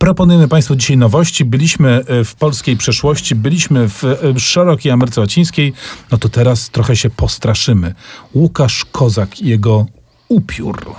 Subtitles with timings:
[0.00, 1.44] Proponujemy Państwu dzisiaj nowości.
[1.44, 5.72] Byliśmy e, w polskiej przeszłości, byliśmy w e, szerokiej Ameryce Łacińskiej.
[6.12, 7.94] No to teraz trochę się postraszymy.
[8.34, 9.86] Łukasz Kozak i jego
[10.28, 10.94] upiór.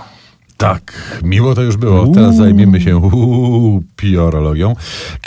[0.62, 2.06] Tak, miło to już było.
[2.14, 3.10] Teraz zajmiemy się
[3.96, 4.74] piorologią.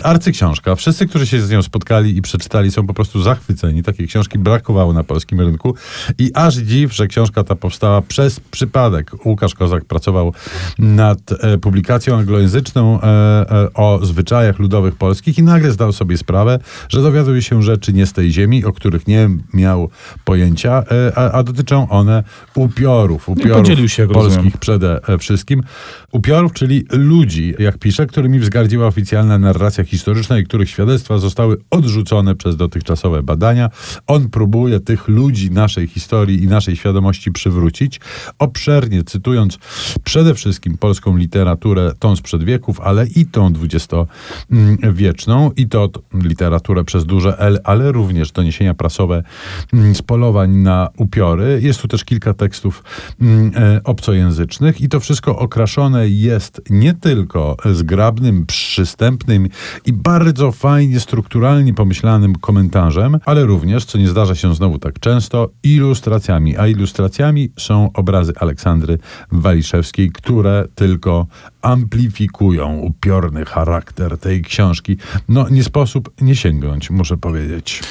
[0.04, 0.76] Arcyksiążka.
[0.76, 3.84] Wszyscy, którzy się z nią spotkali i przeczytali, są po prostu zachwyceni.
[3.84, 5.76] Takiej książki brakowało na polskim rynku.
[6.18, 9.26] I aż dziw, że książka ta powstała przez przypadek.
[9.26, 10.34] Łukasz Kozak pracował
[10.80, 16.60] nad e, publikacją anglojęzyczną e, e, o zwyczajach ludowych polskich i nagle zdał sobie sprawę,
[16.90, 19.90] że dowiaduje się rzeczy nie z tej ziemi, o których nie miał
[20.26, 22.24] pojęcia, e, a, a dotyczą one
[22.56, 23.30] upiorów.
[23.30, 24.60] Upiorów podzielił się, polskich rozumiem.
[24.60, 25.64] przede wszystkim.
[26.12, 32.36] Upiorów, czyli ludzi, jak pisze, którymi wzgardziła oficjalna narracja historyczna i których świadectwa zostały odrzucone
[32.36, 33.70] przez dotychczasowe badania.
[34.08, 38.00] On próbuje tych ludzi naszej historii i naszej świadomości przywrócić,
[38.40, 39.58] obszernie cytując
[40.04, 47.06] przede wszystkim polską literaturę, tą sprzed wieków, ale i tą dwudziestowieczną, i to literaturę przez
[47.06, 49.24] duże L, ale również doniesienia prasowe
[49.74, 51.60] mm, z polowań na upiory.
[51.64, 52.84] Jest tu też kilka tekstów
[53.22, 59.48] mm, e, obcojęzycznych i to wszystko okraszone jest nie tylko zgrabnym, przystępnym
[59.86, 65.50] i bardzo fajnie, strukturalnie pomyślanym komentarzem, ale również, co nie zdarza się znowu tak często,
[65.64, 66.58] ilustracjami.
[66.58, 68.98] A ilustracjami są obrazy Aleksandry
[69.32, 71.28] Waliszewskiej, które tylko
[71.62, 74.98] amplifikują upiorny charakter tej książki.
[75.30, 77.82] No, nie sposób nie sięgnąć, muszę powiedzieć.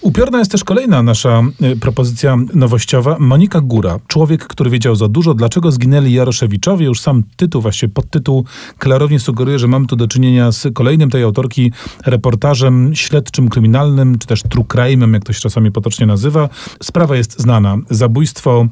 [0.00, 3.16] Upiorna jest też kolejna nasza y, propozycja nowościowa.
[3.18, 6.86] Monika Góra, człowiek, który wiedział za dużo, dlaczego zginęli Jaroszewiczowie.
[6.86, 8.44] Już sam tytuł, właściwie podtytuł
[8.78, 11.72] klarownie sugeruje, że mamy tu do czynienia z kolejnym tej autorki
[12.06, 16.48] reportażem śledczym, kryminalnym, czy też true crime'em, jak to się czasami potocznie nazywa.
[16.82, 17.76] Sprawa jest znana.
[17.90, 18.66] Zabójstwo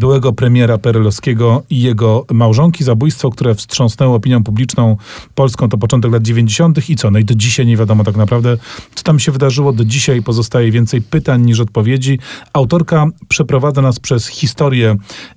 [0.00, 2.84] byłego premiera Perelowskiego i jego małżonki.
[2.84, 4.96] Zabójstwo, które wstrząsnęło opinią publiczną
[5.34, 5.68] polską.
[5.68, 6.90] To początek lat 90.
[6.90, 7.10] i co?
[7.10, 8.56] No i do dzisiaj nie wiadomo tak naprawdę,
[8.94, 9.72] co tam się wydarzyło.
[9.72, 12.18] Do dzisiaj pozostaje więcej pytań niż odpowiedzi.
[12.52, 14.96] Autorka przeprowadza nas przez historię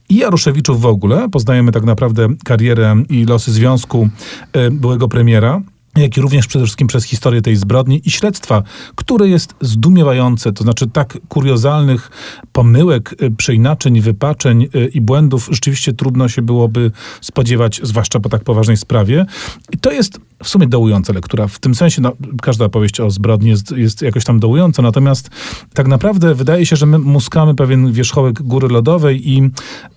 [0.09, 1.29] i Jaroszewiczów w ogóle.
[1.29, 4.09] Poznajemy tak naprawdę karierę i losy związku
[4.53, 5.62] e, byłego premiera
[5.95, 8.63] jak i również przede wszystkim przez historię tej zbrodni i śledztwa,
[8.95, 12.12] które jest zdumiewające, to znaczy tak kuriozalnych
[12.51, 16.91] pomyłek, y, przeinaczeń, wypaczeń y, i błędów rzeczywiście trudno się byłoby
[17.22, 19.25] spodziewać, zwłaszcza po tak poważnej sprawie.
[19.72, 21.48] I to jest w sumie dołująca lektura.
[21.48, 22.12] W tym sensie no,
[22.42, 25.30] każda opowieść o zbrodni jest, jest jakoś tam dołująca, natomiast
[25.74, 29.50] tak naprawdę wydaje się, że my muskamy pewien wierzchołek góry lodowej i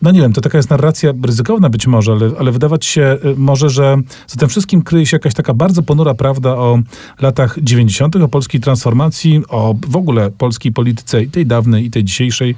[0.02, 3.34] no nie wiem, to taka jest narracja ryzykowna być może, ale, ale wydawać się y,
[3.36, 3.96] może, że
[4.26, 6.78] za tym wszystkim kryje się jakaś taka bardzo ponura prawda o
[7.20, 12.04] latach 90., o polskiej transformacji, o w ogóle polskiej polityce i tej dawnej, i tej
[12.04, 12.54] dzisiejszej,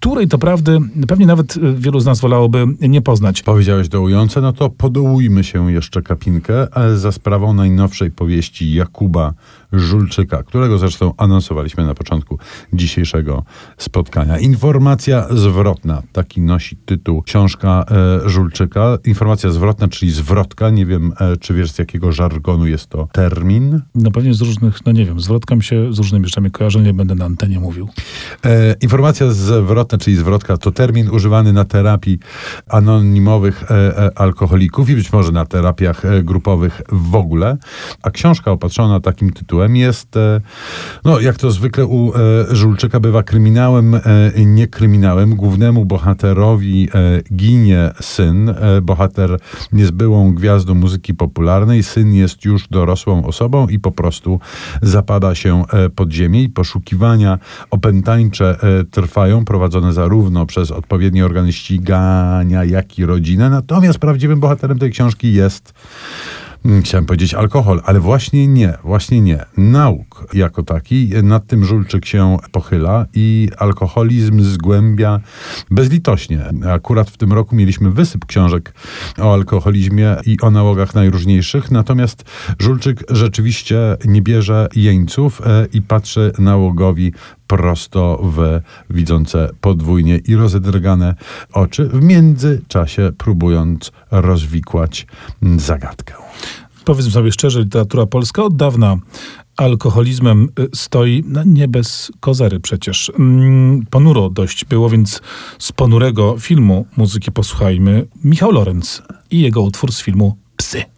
[0.00, 0.78] której to prawdy
[1.08, 3.42] pewnie nawet y, wielu z nas wolałoby nie poznać.
[3.42, 9.34] Powiedziałeś dołujące, no to podołujmy się jeszcze kapinkę, ale za sprawą najnowszej powieści Jakuba
[9.72, 12.38] Żulczyka, którego zresztą anonsowaliśmy na początku
[12.72, 13.44] dzisiejszego
[13.78, 14.38] spotkania.
[14.38, 17.84] Informacja zwrotna, taki nosi tytuł książka
[18.24, 18.98] e, Żulczyka.
[19.04, 20.70] Informacja zwrotna, czyli zwrotka.
[20.70, 23.80] Nie wiem, e, czy wiesz z jakiego żargonu jest to termin.
[23.94, 26.94] No pewnie z różnych, no nie wiem, zwrotka mi się z różnymi rzeczami kojarzy, nie
[26.94, 27.88] będę na antenie mówił.
[28.44, 32.18] E, informacja zwrotna, czyli zwrotka, to termin używany na terapii
[32.68, 37.56] anonimowych e, e, alkoholików i być może na terapiach e, grupowych w ogóle.
[38.02, 40.40] A książka opatrzona takim tytułem jest, e,
[41.04, 44.00] no jak to zwykle u e, Żulczyka bywa, kryminałem, e,
[44.36, 45.36] nie kryminałem.
[45.36, 46.88] Głównemu bohaterowi
[47.34, 48.54] ginie syn.
[48.82, 49.38] Bohater
[49.72, 51.82] jest byłą gwiazdą muzyki popularnej.
[51.82, 54.40] Syn jest już dorosłą osobą i po prostu
[54.82, 55.64] zapada się
[55.96, 57.38] pod ziemię poszukiwania
[57.70, 58.56] opętańcze
[58.90, 63.50] trwają, prowadzone zarówno przez odpowiednie organy ścigania, jak i rodzinę.
[63.50, 65.74] Natomiast prawdziwym bohaterem tej książki jest
[66.82, 69.44] Chciałem powiedzieć alkohol, ale właśnie nie, właśnie nie.
[69.56, 75.20] Nauk jako taki, nad tym Żulczyk się pochyla i alkoholizm zgłębia
[75.70, 76.44] bezlitośnie.
[76.72, 78.74] Akurat w tym roku mieliśmy wysyp książek
[79.18, 82.24] o alkoholizmie i o nałogach najróżniejszych, natomiast
[82.58, 87.12] Żulczyk rzeczywiście nie bierze jeńców e, i patrzy nałogowi
[87.48, 88.60] prosto w
[88.90, 91.14] widzące podwójnie i rozedrgane
[91.52, 95.06] oczy, w międzyczasie próbując rozwikłać
[95.56, 96.14] zagadkę.
[96.84, 98.96] Powiedzmy sobie szczerze, literatura polska od dawna
[99.56, 103.12] alkoholizmem y, stoi, no nie bez kozery przecież.
[103.18, 105.22] Mm, Ponuro dość było, więc
[105.58, 110.97] z ponurego filmu muzyki posłuchajmy Michał Lorenz i jego utwór z filmu Psy.